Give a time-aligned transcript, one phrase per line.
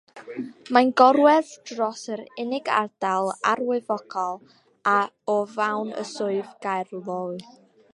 [0.75, 4.43] Mae'n gorwedd dros yr unig ardal arwyddocaol
[5.37, 7.43] o fawn yn Swydd Gaerloyw.